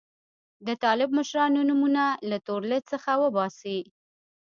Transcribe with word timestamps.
د 0.67 0.69
طالب 0.83 1.09
مشرانو 1.17 1.59
نومونه 1.69 2.03
له 2.29 2.37
تور 2.45 2.61
لیست 2.69 2.85
څخه 2.93 3.11
وباسي. 3.23 3.79